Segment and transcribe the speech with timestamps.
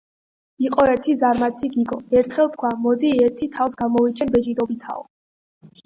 [0.67, 1.99] იყო ერთი ზარმაცი გიგო.
[2.21, 5.11] ერთხელ თქვა: მოდი, ერთი თავს გამოვიჩენ ბეჯითობითაო.